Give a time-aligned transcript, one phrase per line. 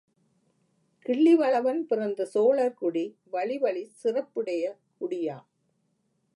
[1.05, 3.05] கிள்ளி வளவன் பிறந்த சோழர்குடி
[3.29, 4.63] வழி வழிச் சிறப்புடைய
[4.99, 5.47] குடியாம்.